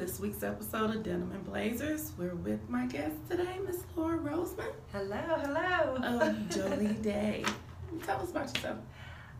[0.00, 2.12] This week's episode of Denim and Blazers.
[2.16, 4.72] We're with my guest today, Miss Lora Rosemon.
[4.92, 5.96] Hello, hello.
[5.96, 7.44] Of Joli Ide.
[8.06, 8.78] Tell us about yourself.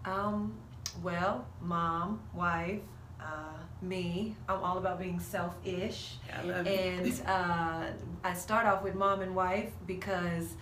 [0.05, 0.55] Um,
[1.03, 2.83] well, mom, wife,
[3.19, 4.37] uh, me.
[4.51, 6.17] I'm all about being selfish.
[6.31, 7.23] I love and it.
[7.27, 7.87] uh,
[8.23, 10.57] I start off with mom and wife because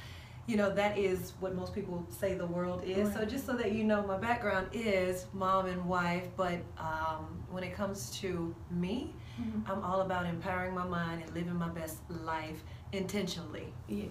[0.46, 3.72] you know that is what most people say the world is so just so that
[3.72, 9.12] you know my background is mom and wife but um, when it comes to me
[9.40, 9.70] Mhm.
[9.70, 14.10] i'm all about empowering my mind and living my best life intentionally Yes.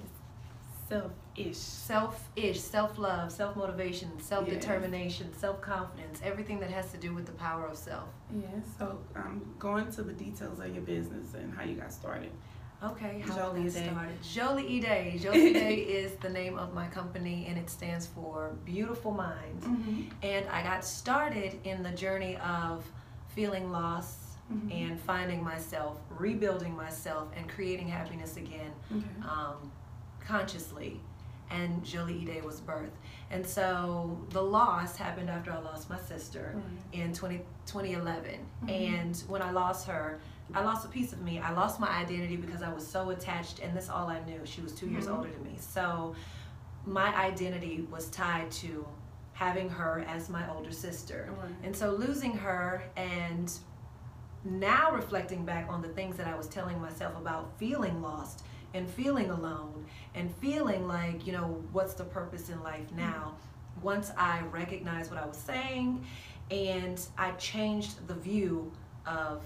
[0.89, 1.57] Self-ish.
[1.57, 8.07] self-ish self-love self-motivation self-determination self-confidence everything that has to do with the power of self
[8.33, 8.63] Yes.
[8.79, 12.31] So um, go into the details of your business and how you got started.
[12.83, 14.21] Okay, how Jolie I got started.
[14.21, 15.19] Joli Ide.
[15.19, 19.65] Jolie Day is the name of my company, and it stands for Beautiful Minds.
[19.65, 20.01] Mm-hmm.
[20.23, 22.85] And I got started in the journey of
[23.29, 24.19] feeling lost
[24.51, 24.71] Mhm.
[24.89, 29.05] and finding myself, rebuilding myself, and creating happiness again Okay.
[29.27, 29.71] um,
[30.19, 30.99] consciously.
[31.49, 32.91] And Joli Ide was birthed.
[33.31, 36.63] And so the loss happened after I lost my sister Right.
[37.01, 38.45] in 20, 2011.
[38.63, 38.69] Mhm.
[38.69, 40.19] And when I lost her,
[40.53, 41.39] I lost a piece of me.
[41.39, 44.45] I lost my identity because I was so attached, and that's all I knew.
[44.45, 45.17] She was 2 years Mhm.
[45.17, 45.55] older than me.
[45.59, 46.15] So
[46.85, 48.85] my identity was tied to
[49.33, 51.29] having her as my older sister.
[51.41, 51.51] Right.
[51.63, 53.51] And so losing her and
[54.49, 58.43] now reflecting back on the things that I was telling myself about feeling lost
[58.73, 59.85] and feeling alone
[60.15, 62.99] and feeling like, you know, what's the purpose in life mm-hmm.
[62.99, 63.35] now?
[63.81, 66.05] Once I recognized what I was saying
[66.49, 68.71] and I changed the view
[69.05, 69.43] of,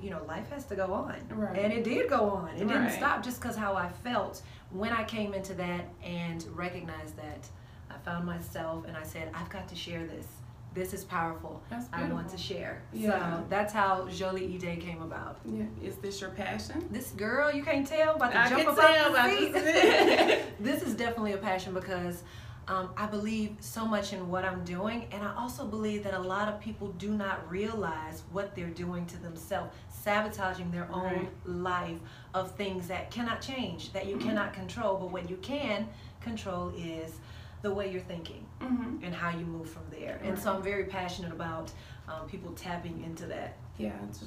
[0.00, 1.16] you know, life has to go on.
[1.30, 1.58] Right.
[1.58, 2.50] And it did go on.
[2.56, 7.16] It didn't stop just because how I felt when I came into that and recognized
[7.16, 7.48] that.
[7.90, 10.26] I found myself and I said, I've got to share this.
[10.74, 11.62] This is powerful.
[11.68, 12.82] That's I want to share.
[12.92, 13.10] Yeah.
[13.10, 15.38] So that's how Jolie E Day came about.
[15.44, 15.64] Yeah.
[15.82, 16.88] Is this your passion?
[16.90, 20.42] This girl, you can't tell, about to I jump can up tell out the seat.
[20.60, 22.22] this is definitely a passion because
[22.68, 26.18] um, I believe so much in what I'm doing, and I also believe that a
[26.18, 31.98] lot of people do not realize what they're doing to themselves, sabotaging their own life
[32.34, 34.96] of things that cannot change, that you cannot control.
[34.96, 35.88] But what you can
[36.20, 37.18] control is
[37.62, 39.04] the way you're thinking Mm-hmm.
[39.04, 40.20] and how you move from there.
[40.22, 41.72] And so I'm very passionate about
[42.08, 43.56] um, people tapping into that.
[43.76, 43.90] Yeah.
[44.08, 44.24] It's,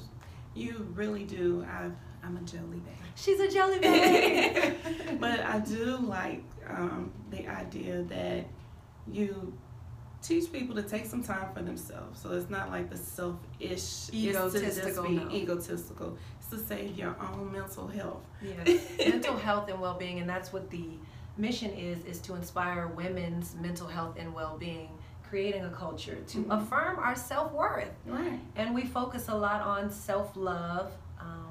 [0.53, 1.65] you really do.
[1.69, 1.89] I,
[2.25, 2.91] I'm a jelly Day.
[3.15, 4.75] She's a jelly baby.
[5.19, 8.45] but I do like um, the idea that
[9.09, 9.53] you
[10.21, 12.19] teach people to take some time for themselves.
[12.21, 15.31] So it's not like the selfish, it's to just Egotistical, be no.
[15.31, 16.17] egotistical.
[16.39, 18.23] It's to save your own mental health.
[18.41, 18.81] Yes.
[18.99, 20.89] mental health and well-being and that's what the
[21.37, 24.89] mission is is to inspire women's mental health and well-being
[25.29, 26.61] creating a culture to Mhm.
[26.61, 28.39] affirm our self-worth Right.
[28.55, 31.47] and we focus a lot on self-love um,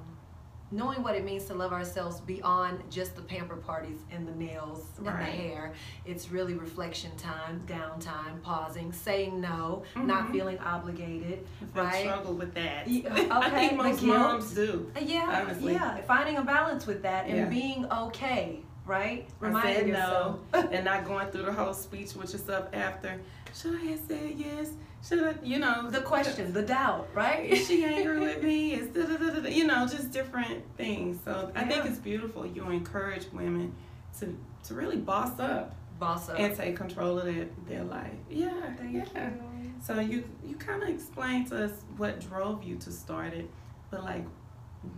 [0.71, 4.87] knowing what it means to love ourselves beyond just the pamper parties and the nails
[4.97, 5.73] and the hair
[6.07, 10.33] it's really reflection time downtime pausing saying no not Mhm.
[10.33, 12.05] feeling obligated I Right.
[12.05, 12.87] struggle with that.
[12.89, 14.91] Yeah, I think most moms do.
[14.97, 15.73] Uh, Yeah, Honestly.
[15.75, 16.01] yeah.
[16.03, 17.45] Finding a balance with that and Yeah.
[17.49, 19.27] being okay, right?
[19.41, 20.39] I said yourself.
[20.53, 23.21] no, and not going through the whole speech with yourself after.
[23.55, 24.71] Should I have said yes?
[25.07, 27.45] Should I, you know, the question, the doubt, right?
[27.45, 28.73] Is she angry with me?
[28.75, 31.19] Is da, da, da, da, da, you know just different things.
[31.25, 32.47] So I think it's beautiful.
[32.47, 33.75] You encourage women
[34.21, 35.75] to to really boss up.
[35.99, 38.13] boss up and take control of their, their life.
[38.31, 39.31] Yeah, Thank yeah.
[39.63, 39.73] you.
[39.83, 43.49] So you you kind of explained to us what drove you to start it,
[43.91, 44.25] but like,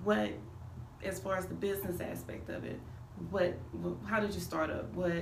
[0.04, 0.30] what,
[1.04, 2.80] as far as the business aspect of it,
[3.30, 3.56] what,
[4.06, 4.92] how did you start up?
[4.94, 5.12] What,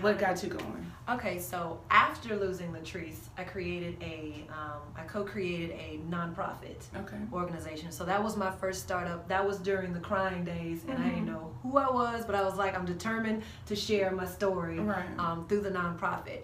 [0.00, 0.86] what got you going?
[1.08, 7.16] Okay, so after losing Latrice, I created a, um, I co-created a nonprofit Okay.
[7.32, 7.90] organization.
[7.90, 9.26] So that was my first startup.
[9.28, 11.26] That was during the crying days, and I didn't Mhm.
[11.26, 15.04] know who I was, but I was like, I'm determined to share my story Right.
[15.18, 16.42] um, through the nonprofit.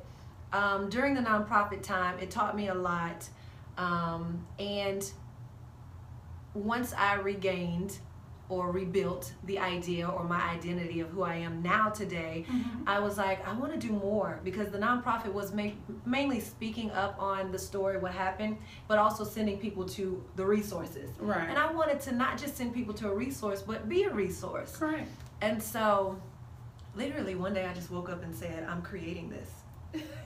[0.53, 3.29] Um, during the nonprofit time, it taught me a lot,
[3.79, 5.09] um, and
[6.55, 7.99] once I regained
[8.49, 12.89] or rebuilt the idea or my identity of who I am now today, Mm-hmm.
[12.89, 15.71] I was like, I want to do more because the nonprofit was ma-
[16.05, 18.59] mainly speaking up on the story, what happened,
[18.89, 21.11] but also sending people to the resources.
[21.19, 21.49] Right.
[21.49, 24.81] And I wanted to not just send people to a resource, but be a resource.
[24.81, 25.07] Right.
[25.41, 26.21] And so,
[26.95, 29.51] literally one day I just woke up and said, I'm creating this.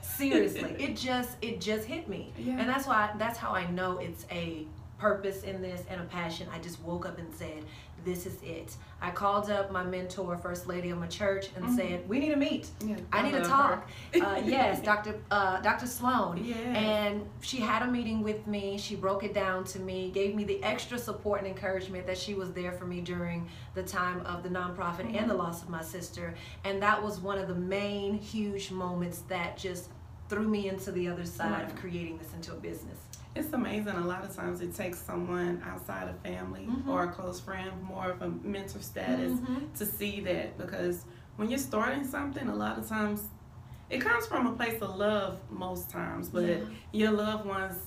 [0.01, 2.59] Seriously, it just it just hit me, Yeah.
[2.59, 4.65] and that's why that's how I know it's a
[5.05, 6.47] purpose in this and a passion.
[6.53, 7.65] I just woke up and said,
[8.05, 11.75] "This is it." I called up my mentor, First Lady of my church, and Mhm.
[11.75, 12.69] said, "We need to meet.
[12.85, 13.87] Yeah, I need to talk."
[14.21, 15.15] uh, yes, Dr.
[15.31, 15.87] Uh, Dr.
[15.87, 16.37] Sloan.
[16.43, 16.57] Yes.
[16.77, 18.77] And she had a meeting with me.
[18.77, 22.35] She broke it down to me, gave me the extra support and encouragement that she
[22.35, 25.27] was there for me during the time of the nonprofit and Mm-hmm.
[25.29, 26.35] the loss of my sister.
[26.63, 29.89] And that was one of the main huge moments that just
[30.29, 32.99] threw me into the other side of creating this into a business.
[33.35, 33.93] It's amazing.
[33.95, 36.87] A lot of times it takes someone outside of family Mhm.
[36.87, 39.73] or a close friend, more of a mentor status, Mhm.
[39.77, 40.57] to see that.
[40.57, 41.05] Because
[41.37, 43.23] when you're starting something, a lot of times
[43.89, 46.57] it comes from a place of love most times, but Yeah.
[46.91, 47.77] your loved ones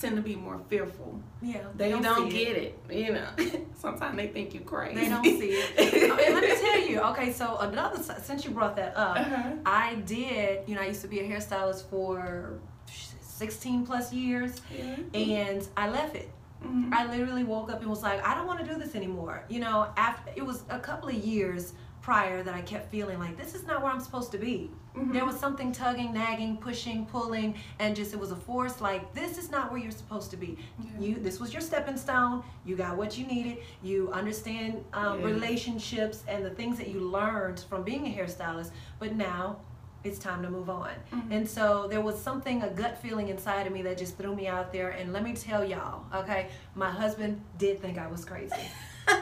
[0.00, 1.20] tend to be more fearful.
[1.42, 2.78] Yeah, They, don't, see get it.
[2.90, 3.28] you know.
[3.74, 4.94] Sometimes they think you're crazy.
[5.00, 5.76] They don't see it.
[6.12, 7.00] Oh, let me tell you.
[7.10, 9.52] Okay, so another since you brought that up, Uh-huh.
[9.66, 10.68] I did.
[10.68, 12.58] You know, I used to be a hairstylist for
[13.46, 14.60] 16 plus years.
[14.72, 14.96] Yeah.
[15.14, 16.30] and I left it.
[16.64, 16.92] Mhm.
[16.92, 19.42] I literally woke up and was like, I don't want to do this anymore.
[19.48, 21.72] You know, after it was a couple of years
[22.02, 24.70] prior that I kept feeling like this is not where I'm supposed to be.
[24.96, 25.12] Mhm.
[25.12, 29.38] There was something tugging, nagging, pushing, pulling, and just it was a force like this
[29.38, 30.56] is not where you're supposed to be.
[30.78, 31.00] Yeah.
[31.00, 32.44] You this was your stepping stone.
[32.64, 33.58] You got what you needed.
[33.82, 35.26] You understand um, Yeah.
[35.26, 38.70] relationships and the things that you learned from being a hairstylist.
[39.00, 39.56] But now
[40.04, 40.90] it's time to move on.
[41.12, 41.30] Mhm.
[41.30, 44.46] And so there was something, a gut feeling inside of me that just threw me
[44.48, 44.90] out there.
[44.90, 48.54] And let me tell y'all, okay, my husband did think I was crazy.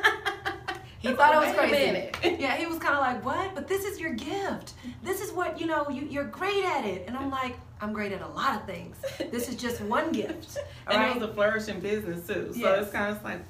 [0.99, 2.11] He thought I was crazy.
[2.39, 3.55] Yeah, he was kind of like, "What?
[3.55, 4.75] But this is your gift.
[5.03, 5.89] This is what you know.
[5.89, 8.99] You, you're great at it." And I'm like, "I'm great at a lot of things.
[9.31, 11.17] This is just one gift." all and right?
[11.17, 12.51] it was a flourishing business too.
[12.53, 12.83] So Yes.
[12.83, 13.41] it's kind of like,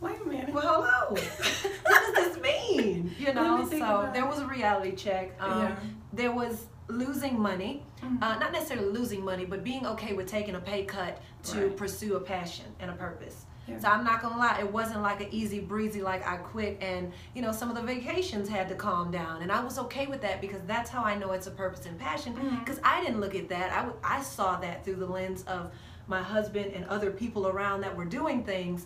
[0.00, 0.54] wait a minute.
[0.54, 1.16] well, hello.
[1.82, 3.12] what does this mean?
[3.18, 3.68] You know.
[3.68, 5.32] So there was a reality check.
[5.40, 5.76] Um, Yeah.
[6.12, 7.82] There was losing money.
[8.02, 8.22] Mhm.
[8.22, 11.76] Uh, not necessarily losing money, but being okay with taking a pay cut to Right.
[11.76, 13.46] pursue a passion and a purpose.
[13.66, 13.78] Yeah.
[13.78, 17.12] So I'm not gonna lie, it wasn't like an easy breezy like I quit and
[17.32, 20.20] you know some of the vacations had to calm down and I was okay with
[20.22, 23.36] that because that's how I know it's a purpose and passion because I didn't look
[23.36, 25.70] at that I, w- I saw that through the lens of
[26.08, 28.84] my husband and other people around that were doing things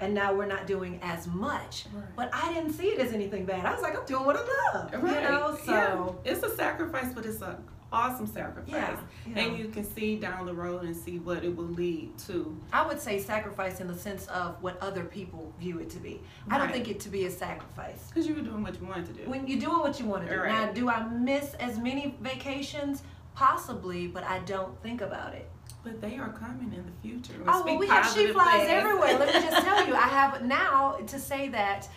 [0.00, 2.04] and now we're not doing as much Right.
[2.16, 4.74] but I didn't see it as anything bad I was like I'm doing what I
[4.74, 5.22] love Right.
[5.22, 6.32] you know so yeah.
[6.32, 7.56] it's a sacrifice, but it's an
[7.90, 8.70] awesome sacrifice.
[8.70, 9.40] Yeah, you know.
[9.40, 12.54] And you can see down the road and see what it will lead to.
[12.70, 16.20] I would say sacrifice in the sense of what other people view it to be.
[16.50, 18.08] I don't think it to be a sacrifice.
[18.08, 19.30] Because you were doing what you wanted to do.
[19.30, 20.38] When you're doing what you want to do.
[20.40, 20.52] Right.
[20.52, 23.02] Now, do I miss as many vacations?
[23.34, 25.48] Possibly, but I don't think about it.
[25.84, 27.40] But they are coming in the future.
[27.46, 28.70] Oh, well, we have she flies things.
[28.70, 29.18] everywhere.
[29.18, 31.88] Let me just tell you, I have now to say that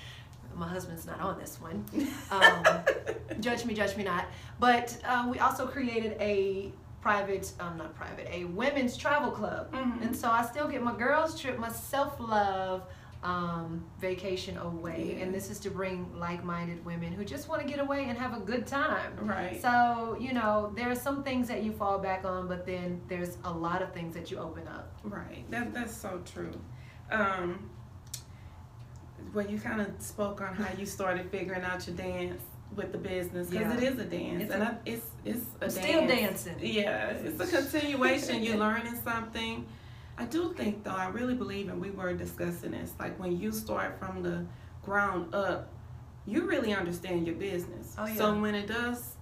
[0.56, 1.86] my husband's not on this one.
[2.30, 2.64] Um,
[3.40, 4.26] judge me, judge me not.
[4.60, 6.72] But uh, we also created a
[7.02, 9.72] private, um, not private, a women's travel club.
[9.74, 10.04] Mhm.
[10.04, 12.84] And so I still get my girls trip, my self love
[13.24, 15.16] um, vacation away.
[15.18, 15.24] Yeah.
[15.24, 18.18] And this is to bring like minded women who just want to get away and
[18.18, 19.14] have a good time.
[19.22, 19.62] Right.
[19.62, 23.38] So, you know, there are some things that you fall back on, but then there's
[23.44, 24.92] a lot of things that you open up.
[25.04, 25.46] Right.
[25.52, 26.52] That that's so true.
[27.12, 27.70] Um,
[29.34, 32.42] when you kind of spoke on how you started figuring out your dance
[32.76, 33.78] with the business, because Yeah.
[33.78, 35.74] it is a dance, It's and a- I, it's it's a dance.
[35.76, 36.56] still dancing.
[36.60, 38.44] Yeah, it's a continuation.
[38.44, 39.66] You're learning something.
[40.18, 43.52] I do think, though, I really believe, and we were discussing this, like when you
[43.52, 44.46] start from the
[44.84, 45.70] ground up,
[46.26, 47.96] you really understand your business.
[47.98, 48.16] Oh, yeah.
[48.16, 49.16] So when it does,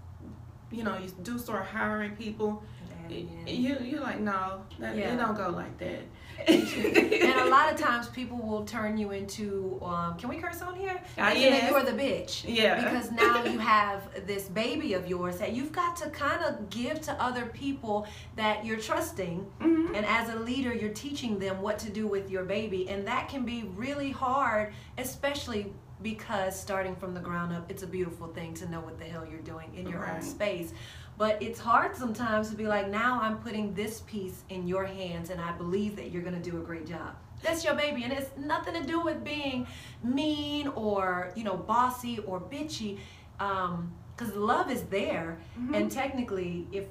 [0.72, 2.64] you know, you do start hiring people.
[3.10, 5.14] You you're like no, that, Yeah.
[5.14, 6.02] it don't go like that.
[6.48, 10.76] And a lot of times people will turn you into um, can we curse on
[10.76, 11.72] here Uh, Thinking yes.
[11.72, 12.84] you're the bitch Yeah.
[12.84, 17.02] because now you have this baby of yours that you've got to kind of give
[17.02, 19.96] to other people that you're trusting Mhm.
[19.96, 23.30] and as a leader you're teaching them what to do with your baby and that
[23.30, 28.54] can be really hard especially because starting from the ground up it's a beautiful thing
[28.54, 30.72] to know what the hell you're doing in your own space
[31.20, 35.30] but it's hard sometimes to be like now i'm putting this piece in your hands
[35.30, 37.14] and i believe that you're going to do a great job.
[37.44, 39.68] That's your baby and it's nothing to do with being
[40.04, 42.98] mean or you know bossy or bitchy
[43.40, 45.40] um, because love is there.
[45.58, 45.76] Mm-hmm.
[45.76, 46.86] And technically if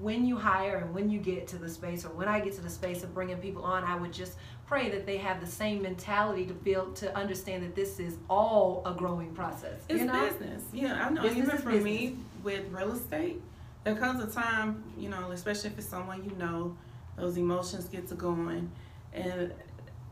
[0.00, 2.60] when you hire and when you get to the space or when i get to
[2.60, 5.82] the space of bringing people on i would just pray that they have the same
[5.82, 10.28] mentality to build to understand that this is all a growing process It's you know?
[10.28, 10.62] business.
[10.72, 11.22] Yeah, I know.
[11.22, 13.40] Business Even for me with real estate,
[13.84, 16.76] there comes a time, you know, especially if it's someone you know,
[17.16, 18.70] those emotions get to going,
[19.12, 19.52] and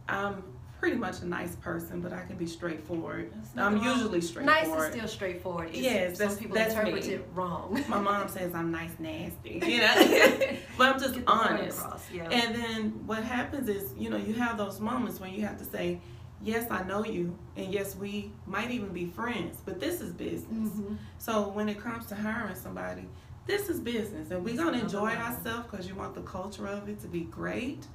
[0.09, 0.43] I'm
[0.79, 3.33] pretty much a nice person, but I can be straightforward.
[3.57, 3.85] I'm wrong.
[3.85, 4.69] usually straightforward.
[4.79, 7.12] nice is still straightforward It's- Yes, some that's- people that's interpret me.
[7.12, 9.95] it wrong My mom says I'm nice, nasty, you know,
[10.76, 11.79] but I'm just Get the point honest.
[11.79, 12.29] across, yeah.
[12.29, 15.64] And then what happens is, you know, you have those moments when you have to
[15.64, 16.00] say,
[16.43, 20.71] yes, I know you, and yes, we might even be friends, but this is business.
[20.71, 20.97] Mhm.
[21.19, 23.09] So when it comes to hiring somebody,
[23.46, 27.00] this is business, and we're gonna enjoy ourselves because you want the culture of it
[27.00, 27.87] to be great.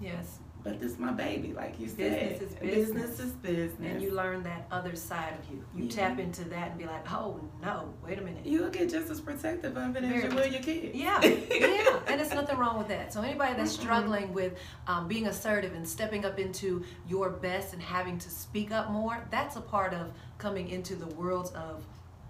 [0.00, 2.42] yes But this is my baby, like you Business said.
[2.42, 2.74] is business.
[2.74, 3.92] Business is business.
[3.92, 5.90] and you learn that other side of you you Yeah.
[6.08, 9.20] tap into that and be like oh no wait a minute You'll get just as
[9.20, 10.94] protective of it as you will your kids.
[10.96, 13.12] Yeah, yeah, and it's nothing wrong with that.
[13.12, 14.54] So anybody that's struggling with
[14.86, 19.16] um, being assertive and stepping up into your best and having to speak up more,
[19.30, 21.84] that's a part of coming into the worlds of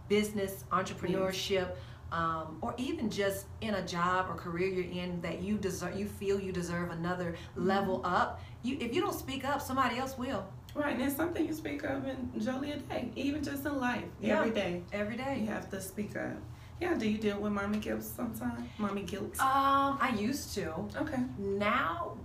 [0.09, 1.69] business, entrepreneurship,
[2.15, 6.07] um, or even just in a job or career you're in that you deserve, you
[6.07, 8.41] feel you deserve another level up.
[8.63, 10.45] You, if you don't speak up, somebody else will
[10.77, 14.05] Right, and it's something you speak of in Jolie a day, even just in life,
[14.21, 14.39] Yeah.
[14.39, 14.83] every day.
[14.93, 16.33] every You have to speak up.
[16.81, 18.69] Yeah, do you deal with mommy guilt sometimes?
[18.79, 19.39] Mommy guilt?
[19.41, 20.73] Um, I used to.
[21.03, 21.23] Okay.
[21.39, 22.17] now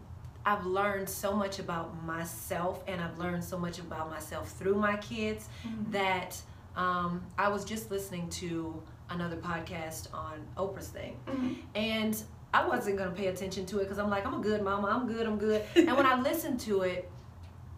[0.46, 4.98] I've learned so much about myself and I've learned so much about myself through my
[4.98, 5.92] kids Mhm.
[5.92, 6.42] that
[6.76, 11.18] um, I was just listening to another podcast on Oprah's thing.
[11.28, 11.56] Mhm.
[11.76, 12.24] and
[12.54, 14.88] I wasn't gonna pay attention to it because I'm like I'm a good mama.
[14.88, 15.26] I'm good.
[15.28, 15.64] I'm good.
[15.76, 17.10] And when I listened to it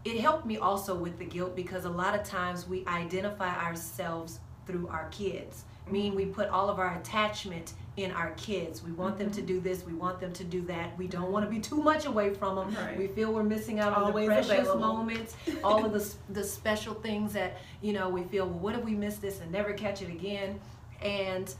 [0.04, 4.40] it helped me also with the guilt because a lot of times we identify ourselves
[4.66, 5.64] through our kids.
[5.90, 8.82] Meaning we put all of our attachment in our kids.
[8.82, 9.84] We want them to do this.
[9.84, 10.96] We want them to do that.
[10.96, 12.96] We don't want to be too much away from them Right.
[12.98, 14.80] we feel we're missing out on Always the precious available.
[14.80, 18.82] moments all of the, the special things that you know we feel well what if
[18.84, 20.58] we miss this and never catch it again
[21.02, 21.54] and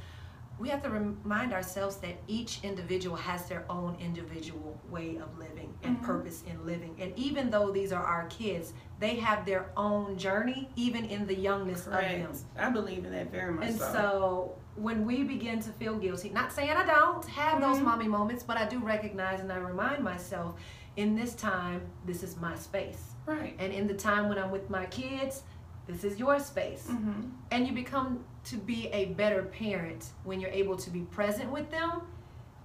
[0.58, 5.74] we have to remind ourselves that each individual has their own individual way of living
[5.82, 6.02] and Mhm.
[6.04, 6.94] purpose in living.
[7.00, 11.34] And even though these are our kids, they have their own journey, even in the
[11.34, 12.26] youngness of them.
[12.26, 12.38] Correct.
[12.58, 13.92] I believe in that very much And so.
[13.92, 17.84] so when we begin to feel guilty, not saying I don't have those Mhm.
[17.84, 20.54] mommy moments, but I do recognize and I remind myself
[20.96, 23.14] in this time, this is my space.
[23.26, 23.56] Right.
[23.58, 25.42] And in the time when I'm with my kids,
[25.86, 27.30] this is your space Mm-hmm.
[27.50, 31.70] and you become to be a better parent when you're able to be present with
[31.70, 32.02] them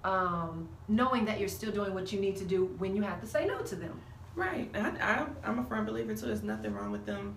[0.04, 3.26] um, knowing that you're still doing what you need to do when you have to
[3.26, 4.00] say no to them
[4.36, 4.70] Right.
[4.72, 6.26] I, I, I'm a firm believer too.
[6.26, 7.34] There's nothing wrong with them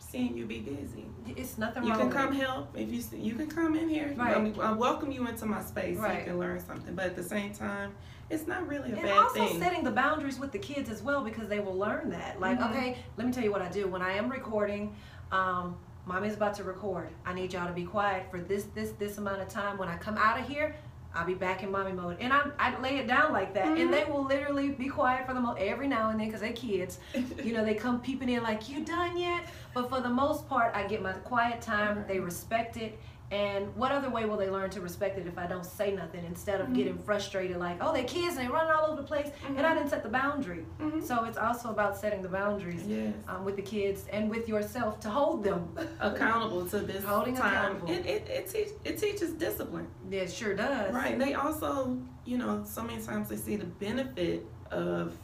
[0.00, 1.04] seeing you be busy.
[1.36, 2.40] it's nothing You wrong can come it.
[2.40, 4.12] help if you s- you can come in here.
[4.16, 4.36] Right.
[4.36, 5.96] I, mean, I welcome you into my space.
[5.98, 6.18] So Right.
[6.20, 6.96] you can learn something.
[6.96, 7.92] But at the same time,
[8.30, 9.60] it's not really a and bad also thing.
[9.60, 12.70] setting the boundaries with the kids as well because they will learn that like Mhm.
[12.70, 14.94] okay let me tell you what i do when i am recording
[15.32, 15.76] um,
[16.06, 19.40] mommy's about to record i need y'all to be quiet for this this this amount
[19.40, 20.74] of time when i come out of here
[21.12, 23.80] I'll be back in mommy mode, and I I lay it down like that, Mhm.
[23.80, 26.52] and they will literally be quiet for the mo every now and then because they
[26.52, 27.00] kids,
[27.42, 29.42] you know, they come peeping in like, you done yet?
[29.74, 32.04] But for the most part, I get my quiet time.
[32.06, 32.96] They respect it.
[33.30, 36.24] And what other way will they learn to respect it if I don't say nothing
[36.24, 36.74] instead of Mhm.
[36.74, 39.70] getting frustrated like, oh, they're kids and they running all over the place and I
[39.70, 39.74] Mhm.
[39.76, 40.66] didn't set the boundary.
[40.80, 41.00] Mhm.
[41.00, 43.14] So it's also about setting the boundaries Yes.
[43.28, 45.68] um, with the kids and with yourself to hold them.
[46.00, 47.52] Accountable to this Holding time.
[47.76, 47.90] accountable.
[47.90, 49.86] It, it, it, teach, it teaches discipline.
[50.10, 50.92] Yeah, it sure does.
[50.92, 51.12] Right.
[51.12, 55.16] And they also, you know, so many times they see the benefit of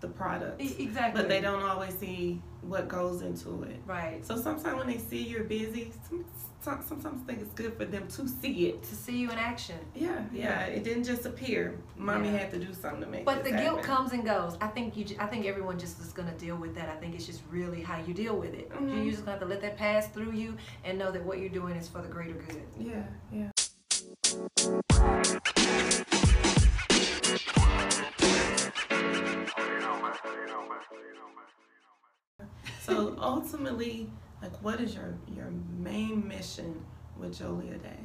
[0.00, 0.60] the product.
[0.60, 1.22] Exactly.
[1.22, 3.80] But they don't always see what goes into it.
[3.86, 4.24] Right.
[4.24, 5.92] So sometimes when they see you're busy,
[6.62, 8.82] sometimes think it's good for them to see it.
[8.84, 9.78] To see you in action.
[9.94, 10.64] Yeah, yeah.
[10.66, 11.78] It didn't just appear.
[11.96, 12.38] Mommy yeah.
[12.38, 13.24] had to do something to make.
[13.24, 13.64] But the happen.
[13.64, 14.56] guilt comes and goes.
[14.60, 15.04] I think you.
[15.18, 16.88] I think everyone just is gonna deal with that.
[16.88, 18.70] I think it's just really how you deal with it.
[18.70, 18.88] Mm -hmm.
[18.88, 19.10] You mm-hmm.
[19.10, 20.54] just have to let that pass through you
[20.84, 22.62] and know that what you're doing is for the greater good.
[22.78, 23.50] Yeah, yeah.
[32.80, 34.08] So ultimately
[34.42, 36.84] like, what is your your main mission
[37.18, 37.98] with Joli Ide?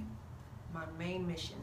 [0.73, 1.55] My main mission.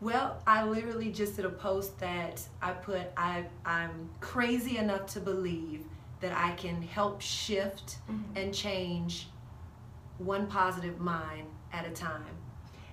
[0.00, 5.20] Well, I literally just did a post that I put I I'm crazy enough to
[5.20, 5.84] believe
[6.20, 8.36] that I can help shift Mm-hmm.
[8.36, 9.28] and change
[10.18, 12.24] one positive mind at a time.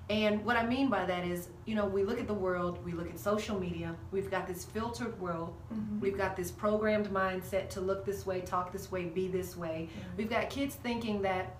[0.09, 2.91] And what I mean by that is, you know, we look at the world, we
[2.91, 5.99] look at social media, we've got this filtered world, Mhm.
[5.99, 9.89] we've got this programmed mindset to look this way, talk this way, be this way.
[10.15, 11.55] We've got kids thinking that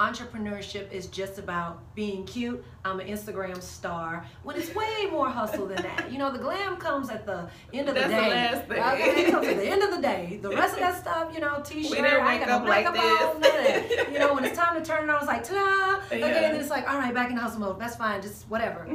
[0.00, 2.64] entrepreneurship is just about being cute.
[2.84, 4.24] I'm an Instagram star.
[4.42, 6.10] When it's way more hustle than that.
[6.10, 8.08] You know, the glam comes at the end of the day.
[8.08, 9.10] That's the last thing.
[9.12, 10.38] Okay, it comes at the end of the day.
[10.42, 13.40] The rest of that stuff, you know, t-shirt, I got no up like makeup on,
[13.40, 14.08] none of that.
[14.12, 16.04] You know, when it's time to turn it on, it's like ta-da.
[16.06, 16.26] Okay, Yeah.
[16.26, 17.78] and then it's like, all right, back in hustle mode.
[17.80, 18.86] That's fine, just whatever.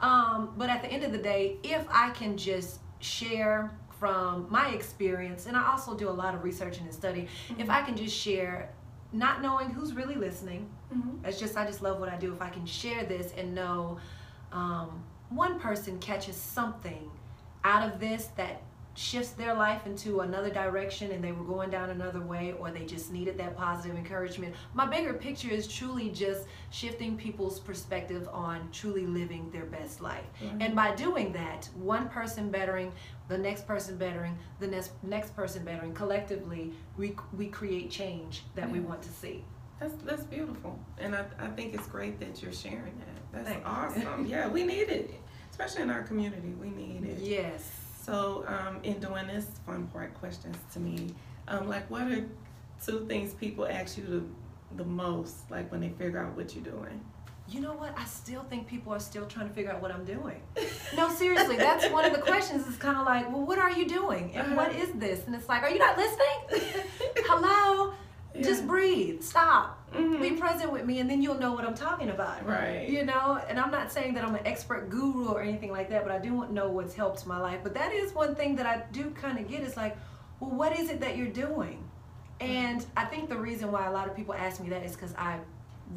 [0.00, 4.68] Um, but at the end of the day, if I can just share from my
[4.70, 8.16] experience, and I also do a lot of research and study, if I can just
[8.16, 8.70] share,
[9.14, 11.24] not knowing who's really listening, Mhm.
[11.24, 12.32] it's just I just love what I do.
[12.32, 13.98] If I can share this and know
[14.52, 17.10] um, one person catches something
[17.64, 18.62] out of this that
[18.96, 22.84] shifts their life into another direction and they were going down another way or they
[22.84, 24.54] just needed that positive encouragement.
[24.72, 30.24] My bigger picture is truly just shifting people's perspective on truly living their best life.
[30.40, 30.58] Mhm.
[30.60, 32.92] And by doing that, one person bettering,
[33.28, 38.70] the next person bettering, the next next person bettering, collectively we we create change that
[38.70, 39.44] we want to see.
[39.80, 43.32] That's that's beautiful, and I, I think it's great that you're sharing that.
[43.32, 44.26] That's Thank awesome.
[44.26, 45.10] yeah, we need it,
[45.50, 46.54] especially in our community.
[46.60, 47.18] We need it.
[47.18, 47.83] Yes.
[48.04, 51.14] So, um, in doing this fun part questions to me,
[51.48, 52.24] um, like what are
[52.84, 54.22] two things people ask you the
[54.76, 57.00] the most, like when they figure out what you're doing?
[57.48, 57.96] You know what?
[57.96, 60.40] I still think people are still trying to figure out what I'm doing.
[60.96, 62.66] No, seriously, that's one of the questions.
[62.66, 64.32] It's kind of like, well, what are you doing?
[64.34, 64.82] And what Uh-huh.
[64.82, 65.26] is this?
[65.26, 66.62] And it's like, are you not listening?
[67.26, 67.92] Hello?
[68.40, 69.22] Just breathe.
[69.22, 69.83] Stop.
[69.94, 70.20] Mhm.
[70.20, 72.46] Be present with me, and then you'll know what I'm talking about.
[72.46, 72.88] Right.
[72.88, 76.02] You know, and I'm not saying that I'm an expert guru or anything like that,
[76.02, 77.60] but I do want know what's helped my life.
[77.62, 79.96] But that is one thing that I do kind of get is like,
[80.40, 81.82] well, what is it that you're doing?
[82.40, 85.14] And I think the reason why a lot of people ask me that is because
[85.16, 85.38] I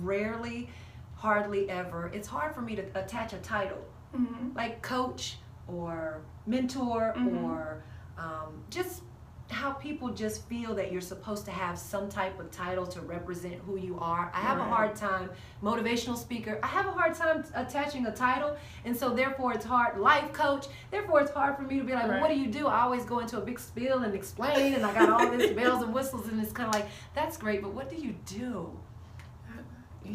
[0.02, 0.70] rarely,
[1.16, 3.84] hardly ever, it's hard for me to attach a title
[4.16, 4.56] Mhm.
[4.56, 7.44] like coach or mentor Mhm.
[7.44, 7.84] or
[8.18, 9.04] um, just
[9.50, 13.56] how people just feel that you're supposed to have some type of title to represent
[13.66, 14.30] who you are.
[14.34, 15.30] I have a hard time,
[15.64, 20.00] motivational speaker, I have a hard time attaching a title, and so therefore it's hard,
[20.00, 22.68] life coach, therefore it's hard for me to be like, well, what do you do?
[22.68, 25.82] I always go into a big spiel and explain, and I got all this bells
[25.82, 28.78] and whistles, and it's kind of like, that's great, but what do you do?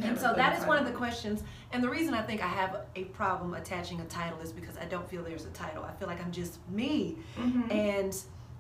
[0.02, 1.42] And so that is one of the questions.
[1.72, 4.86] And the reason I think I have a problem attaching a title is because I
[4.86, 5.84] don't feel there's a title.
[5.84, 7.16] I feel like I'm just me.
[7.38, 7.70] Mhm.
[7.70, 8.16] And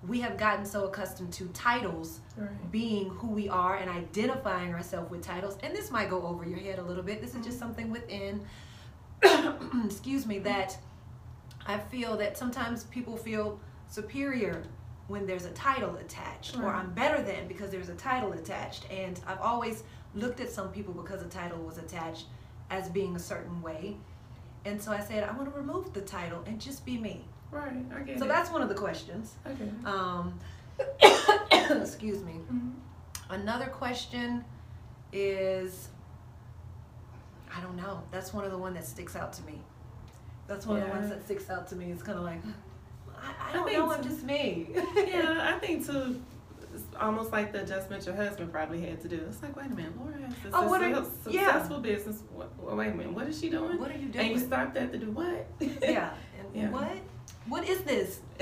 [0.06, 2.48] we have gotten so accustomed to titles Right.
[2.72, 5.56] being who we are and identifying ourselves with titles.
[5.62, 7.20] And this might go over your head a little bit.
[7.20, 8.44] This is just something within,
[9.84, 10.76] excuse me, that
[11.66, 14.64] I feel that sometimes people feel superior
[15.08, 18.86] when there's a title attached, or I'm better than because there's a title attached.
[18.90, 19.84] And I've always
[20.14, 22.26] looked at some people because a title was attached
[22.70, 23.96] as being a certain way.
[24.64, 27.24] And so I said, I want to remove the title and just be me.
[27.52, 27.84] Right.
[27.94, 28.28] I get So it.
[28.28, 29.34] that's one of the questions.
[29.46, 29.86] I it.
[29.86, 30.38] Um,
[31.82, 32.40] excuse me.
[32.52, 32.72] Mhm.
[33.30, 34.44] Another question
[35.12, 35.88] is,
[37.56, 38.02] I don't know.
[38.10, 39.60] That's one of the one that sticks out to me.
[40.48, 41.90] That's one of the ones that sticks out to me.
[41.92, 42.40] It's kind of like,
[43.16, 43.92] I, I I don't think know.
[43.92, 44.68] I'm just me.
[44.96, 46.20] yeah, I think too.
[46.74, 49.16] It's almost like the adjustment your husband probably had to do.
[49.28, 51.82] It's like, wait a minute, Lora has this Oh, what are- successful yeah.
[51.94, 52.22] business.
[52.32, 53.78] What, wait a minute, what is she doing?
[53.78, 54.24] What are you doing?
[54.30, 55.46] and you stopped that to do what?
[55.82, 56.14] yeah.
[56.38, 56.70] And Yeah.
[56.70, 56.96] what?
[57.48, 58.20] What is this?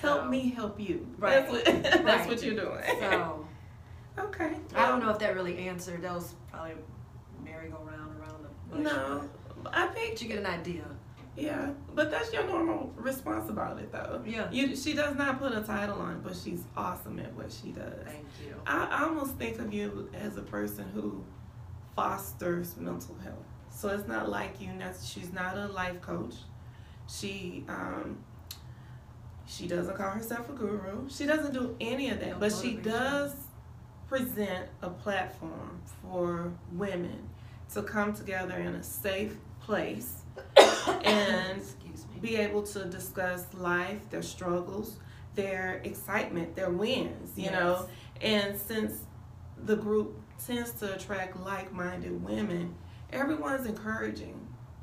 [0.00, 1.06] help So- me help you.
[1.18, 1.46] Right.
[1.46, 2.28] That's what, that's Right.
[2.28, 2.82] what you're doing.
[3.00, 3.46] So
[4.18, 4.52] okay.
[4.74, 6.02] I don't know if that really answered.
[6.02, 6.72] That was probably
[7.44, 8.84] merry-go-round around the bush.
[8.92, 9.24] No,
[9.66, 10.84] I But think you get an idea.
[11.36, 14.22] yeah, but that's your normal response about it, though.
[14.26, 14.50] Yeah.
[14.50, 18.04] You, she does not put a title on, but she's awesome at what she does.
[18.04, 18.54] Thank you.
[18.66, 21.22] I, I almost think of you as a person who
[21.94, 23.36] fosters mental health.
[23.70, 24.70] So it's not like you.
[25.04, 26.34] She's not a life coach.
[27.10, 28.18] She um,
[29.46, 31.08] she doesn't call herself a guru.
[31.08, 32.30] She doesn't do any of that.
[32.30, 33.34] No but she does
[34.08, 37.28] present a platform for women
[37.74, 40.22] to come together in a safe place
[41.04, 41.62] and
[42.20, 44.98] be able to discuss life, their struggles,
[45.34, 47.88] their excitement, their wins, you know.
[48.20, 49.04] And since
[49.64, 52.74] the group tends to attract like minded women,
[53.12, 54.39] everyone's encouraging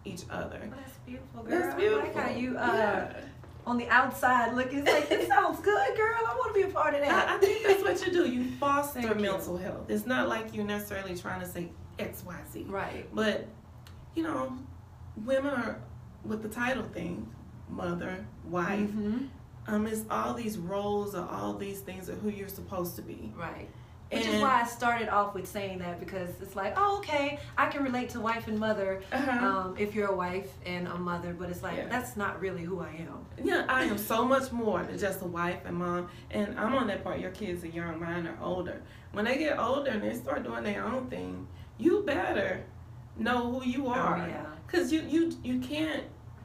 [0.08, 0.60] each other.
[0.62, 1.60] Well, that's beautiful, girl.
[1.60, 2.02] That's beautiful.
[2.02, 3.22] I like how you uh, yeah.
[3.66, 6.16] on the outside looking like this sounds good, girl.
[6.18, 7.30] I want to be a part of that.
[7.30, 8.30] I, I think that's what you do.
[8.30, 9.22] You foster Thank you.
[9.22, 9.90] mental health.
[9.90, 12.66] It's not like you're necessarily trying to say X, Y, Z.
[12.68, 13.08] Right.
[13.14, 13.48] But
[14.16, 14.58] you know,
[15.26, 15.80] women are
[16.26, 17.28] with the title thing,
[17.70, 18.90] mother, wife.
[18.90, 19.30] Mhm.
[19.70, 23.34] Um, it's all these roles or all these things of who you're supposed to be.
[23.36, 23.70] Right.
[24.12, 27.68] Which is why I started off with saying that because it's like, oh, okay, I
[27.68, 29.46] can relate to wife and mother Uh-huh.
[29.46, 31.88] um, if you're a wife and a mother, but it's like, Yeah.
[31.90, 33.26] that's not really who I am.
[33.44, 36.10] Yeah, I am so much more than just a wife and mom.
[36.32, 37.20] And I'm on that part.
[37.20, 38.82] Your kids are young, mine are older.
[39.12, 42.64] When they get older and they start doing their own thing, you better
[43.18, 44.18] know who you are.
[44.24, 44.84] Oh, yeah.
[44.84, 46.04] You you you can't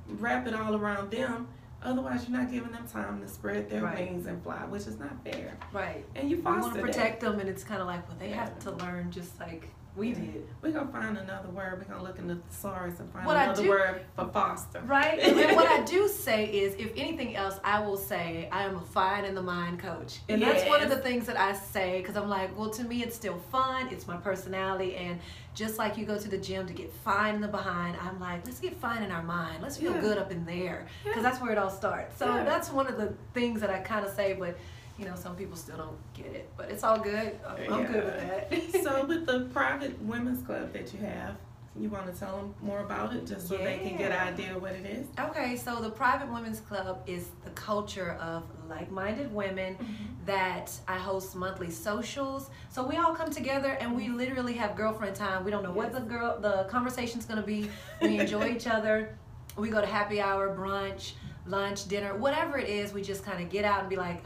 [0.08, 1.48] wrap it all around them.
[1.84, 3.98] Otherwise, you're not giving them time to spread their Right.
[4.10, 5.56] wings and fly, which is not fair.
[5.72, 6.04] Right.
[6.14, 6.80] And you You want to that.
[6.82, 10.08] protect them, and it's kind of like, well, they have to learn just like we
[10.08, 10.14] Yeah.
[10.14, 10.48] did.
[10.62, 11.78] We're gonna find another word.
[11.78, 14.80] We're gonna look in the thesaurus and find What I another do- word for foster.
[14.80, 15.18] Right?
[15.20, 18.80] and what I do say is, if anything else, I will say I am a
[18.80, 20.20] fine in the mind coach.
[20.28, 23.02] And that's one of the things that I say because I'm like, well, to me,
[23.02, 23.88] it's still fun.
[23.90, 24.96] It's my personality.
[24.96, 25.20] And
[25.54, 28.46] just like you go to the gym to get fine in the behind, I'm like,
[28.46, 29.62] let's get fine in our mind.
[29.62, 30.00] Let's feel Yeah.
[30.00, 30.86] good up in there.
[31.04, 31.22] Because Yeah.
[31.30, 32.16] that's where it all starts.
[32.18, 32.44] So Yeah.
[32.44, 34.56] that's one of the things that I kind of say, but.
[34.98, 37.38] You know, some people still don't get it, but it's all good.
[37.46, 38.82] I'm, I'm good with that.
[38.82, 41.36] so with the private women's club that you have,
[41.78, 44.32] you want to tell them more about it just so they can get an Yeah.
[44.32, 45.06] idea what it is?
[45.18, 49.94] Okay, so the Private Women's Club is the culture of like minded women mm-hmm.
[50.26, 52.50] that I host monthly socials.
[52.68, 54.18] So we all come together and we mm-hmm.
[54.18, 55.44] literally have girlfriend time.
[55.44, 57.70] We don't know what the girl the conversation's gonna be.
[58.02, 59.16] We enjoy each other.
[59.56, 61.12] We go to happy hour, brunch,
[61.46, 64.22] lunch, dinner, whatever it is, we just kind of get out and be like,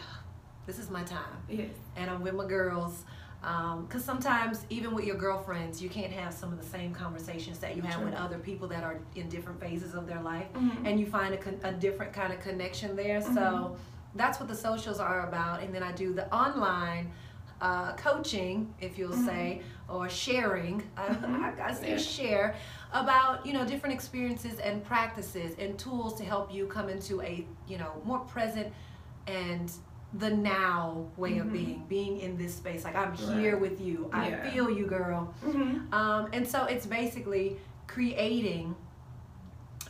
[0.66, 1.70] this is my time Yes.
[1.96, 3.04] and I'm with my girls.
[3.82, 7.76] Because sometimes, even with your girlfriends, you can't have some of the same conversations that
[7.76, 10.84] you have with other people that are in different phases of their life, Mhm.
[10.84, 13.20] and you find a, a different kind of connection there.
[13.20, 13.34] Mm-hmm.
[13.34, 13.76] So
[14.16, 15.62] that's what the socials are about.
[15.62, 17.12] And then I do the online
[17.60, 20.82] uh, coaching, if you'll say, or sharing.
[20.96, 21.90] I, I gotta say Mm-hmm.
[21.90, 21.96] Yeah.
[21.98, 22.56] share
[22.92, 27.46] about you know different experiences and practices and tools to help you come into a
[27.68, 28.72] you know more present
[29.28, 29.70] and
[30.18, 31.52] the now way of Mhm.
[31.52, 33.36] being being in this space like i'm Right.
[33.38, 34.50] here with you i Yeah.
[34.50, 35.92] feel you girl Mm-hmm.
[35.92, 38.74] um, and so it's basically creating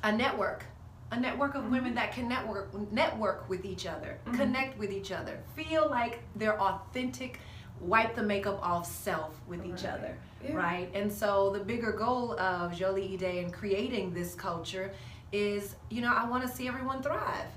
[0.02, 0.64] a network
[1.12, 4.34] a network of women that can network network with each other Mhm.
[4.36, 7.38] connect with each other feel like their authentic
[7.80, 10.54] wipe the makeup off self with each other Yeah.
[10.56, 14.92] right and so the bigger goal of joli ide and creating this culture
[15.32, 17.50] is you know i want to see everyone thrive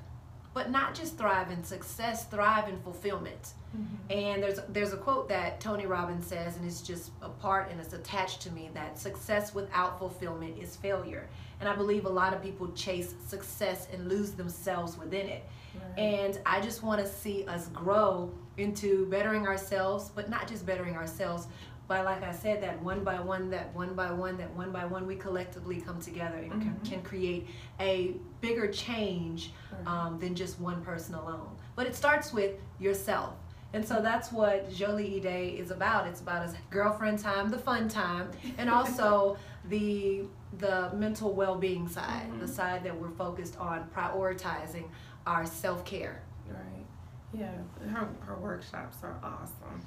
[0.60, 4.12] but not just thrive in success thrive in fulfillment mm-hmm.
[4.12, 7.80] and there's there's a quote that Tony Robbins says, and it's just a part and
[7.80, 11.28] it's attached to me that success without fulfillment is failure.
[11.60, 15.44] And I believe a lot of people chase success and lose themselves within it.
[15.98, 20.96] And I just want to see us grow into bettering ourselves, but not just bettering
[20.96, 21.48] ourselves,
[21.90, 24.86] by like I said, that one by one, that one by one, that one by
[24.86, 26.90] one, we collectively come together and can, Mhm.
[26.90, 27.50] can create
[27.80, 29.52] a bigger change
[29.88, 31.50] um, than just one person alone.
[31.76, 33.34] But it starts with yourself.
[33.74, 36.06] And so that's what Joli Ide is about.
[36.08, 40.26] It's about his girlfriend time, the fun time, and also the
[40.60, 42.50] the mental well-being side, the Mhm.
[42.50, 44.86] side that we're focused on prioritizing
[45.28, 46.22] our self-care.
[46.50, 46.86] Right.
[47.34, 47.52] Yeah.
[47.94, 49.80] Her her workshops are awesome.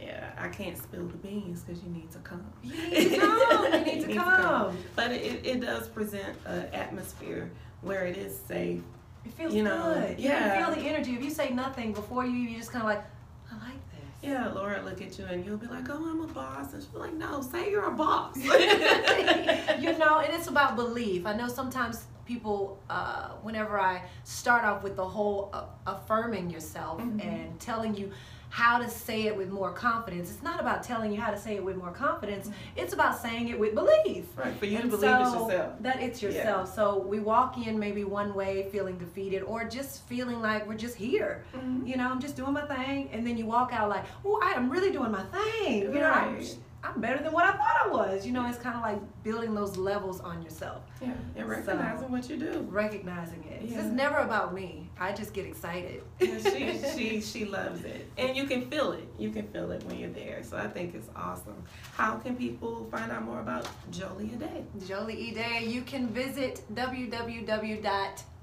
[0.00, 2.44] Yeah, I can't spill the beans because you need to come.
[2.62, 3.72] You need to come.
[3.72, 4.78] You need to come.
[4.94, 7.50] But it, it does present an atmosphere
[7.82, 8.80] where it is safe.
[9.24, 10.18] It feels You know, good.
[10.20, 10.54] You yeah.
[10.54, 11.14] can feel the energy.
[11.14, 13.04] If you say nothing before you, you just kind of like,
[13.50, 14.00] I like this.
[14.30, 16.92] Yeah, Lora look at you and you'll be like, "Oh, I'm a boss," and she'll
[16.92, 21.24] be like, "No, say you're a boss." you know, and it's about belief.
[21.26, 27.00] I know sometimes people, uh, whenever I start off with the whole uh, affirming yourself
[27.00, 27.24] Mhm.
[27.24, 28.10] and telling you
[28.50, 31.56] how to say it with more confidence, it's not about telling you how to say
[31.56, 32.50] it with more confidence.
[32.76, 34.24] It's about saying it with belief.
[34.36, 35.82] right, for you to And believe it's yourself.
[35.82, 36.74] That it's yourself.
[36.74, 40.96] So we walk in maybe one way feeling defeated or just feeling like we're just
[40.96, 41.44] here.
[41.54, 41.86] Mhm.
[41.86, 43.10] You know, I'm just doing my thing.
[43.12, 45.82] And then you walk out like, oh, I am really doing my thing.
[45.82, 46.56] You know, I'm, Right.
[46.84, 48.24] I'm better than what I thought I was.
[48.24, 52.28] You know, it's kind of like building those levels on yourself, Yeah, and recognizing what
[52.30, 52.66] you do.
[52.70, 53.62] recognizing it.
[53.62, 53.78] It's Yeah.
[53.82, 54.88] just never about me.
[55.00, 56.02] I just get excited.
[56.20, 59.08] Yeah, she she she loves it, and you can feel it.
[59.18, 60.42] You can feel it when you're there.
[60.44, 61.62] So I think it's awesome.
[61.94, 64.64] How can people find out more about Joli Ide?
[64.86, 65.64] Jolie E Day.
[65.66, 66.62] You can visit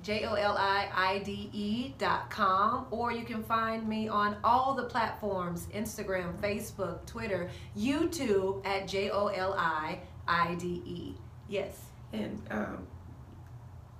[0.05, 8.87] www.joliide.com or you can find me on all the platforms Instagram, Facebook, Twitter, YouTube at
[8.87, 11.13] J O L I I D E.
[11.47, 11.79] Yes.
[12.13, 12.87] And um,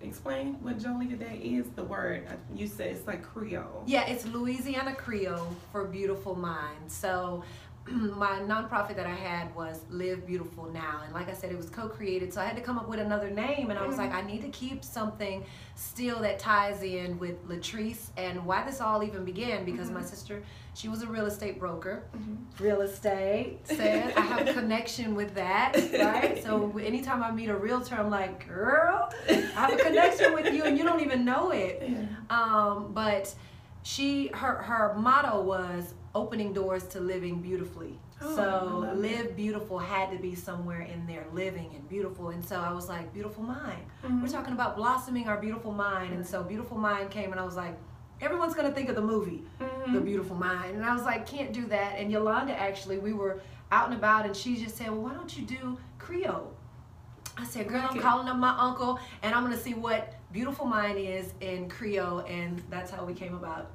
[0.02, 1.68] explain what Joli Ide is?
[1.76, 3.84] The word you said it's like Creole.
[3.86, 6.92] Yeah, it's Louisiana Creole for beautiful mind.
[6.92, 7.44] So
[7.92, 11.02] my nonprofit that I had was Live Beautiful Now.
[11.06, 12.34] And like I said, it was co created.
[12.34, 13.70] So I had to come up with another name.
[13.70, 14.28] And I was like, Mm-hmm.
[14.28, 15.44] I need to keep something
[15.76, 19.66] still that ties in with Latrice and why this all even began.
[19.66, 20.42] Because my sister,
[20.74, 22.04] she was a real estate broker.
[22.60, 26.42] Real estate said I have a connection with that, right?
[26.44, 30.64] So anytime I meet a realtor, I'm like, girl, I have a connection with you
[30.64, 31.84] and you don't even know it.
[32.28, 33.32] Um, but
[33.84, 38.00] she her her motto was opening doors to living beautifully.
[38.22, 42.30] Oh, so live beautiful had to be somewhere in there, living and beautiful.
[42.30, 43.84] And so I was like, beautiful mind.
[44.04, 44.22] Mhm.
[44.22, 46.14] We're talking about blossoming our beautiful mind.
[46.14, 47.78] And so beautiful mind came, and I was like,
[48.22, 49.94] everyone's gonna think of the movie, Mhm.
[49.94, 50.76] The Beautiful Mind.
[50.76, 52.00] And I was like, can't do that.
[52.00, 55.38] And Yolanda actually, we were out and about, and she just said, well, why don't
[55.38, 56.54] you do Creole?
[57.38, 60.98] I said, girl, I'm calling up my uncle, and I'm gonna see what beautiful mind
[60.98, 63.70] is in Creole, and that's how we came about.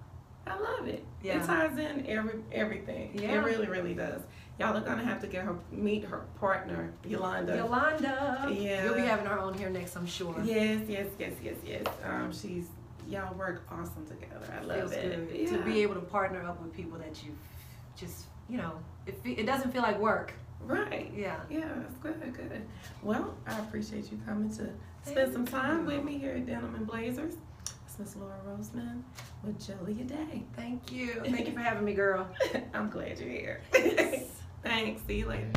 [0.46, 1.05] I love it.
[1.22, 1.42] Yeah.
[1.42, 3.11] It ties in every everything.
[3.14, 3.33] Yeah.
[3.40, 4.22] It really, really does.
[4.59, 7.57] Y'all are gonna have to get her meet her partner, Yolanda.
[7.57, 8.48] Yolanda.
[8.53, 8.85] Yeah.
[8.85, 10.35] You'll be having her on here next, I'm sure.
[10.44, 11.85] Yes, yes, yes, yes, yes.
[12.05, 12.66] Um, she's
[13.09, 14.46] y'all work awesome together.
[14.57, 15.29] I love Feels it.
[15.31, 15.57] good Yeah.
[15.57, 17.35] to be able to partner up with people that you
[17.96, 18.72] just, you know,
[19.07, 20.33] it, fe- it doesn't feel like work.
[20.62, 21.11] Right.
[21.16, 21.40] Yeah.
[21.50, 22.62] Yeah, that's good, good.
[23.03, 25.96] Well, I appreciate you coming to spend Thank some time you.
[25.96, 27.35] with me here at Denim and Blazers.
[28.00, 29.02] Miss Lora Rosemon
[29.44, 30.42] with Joli Ide.
[30.56, 31.20] Thank you.
[31.22, 32.26] Thank you for having me, girl.
[32.74, 33.60] I'm glad you're here.
[34.62, 35.02] Thanks.
[35.06, 35.52] See you later.